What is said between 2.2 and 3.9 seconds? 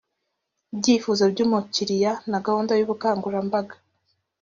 na gahunda y’ubukangurambaga